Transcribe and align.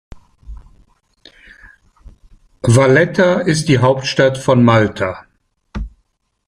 Valletta 2.63 3.41
ist 3.41 3.67
die 3.69 3.77
Hauptstadt 3.77 4.39
von 4.39 4.63
Malta. 4.63 5.25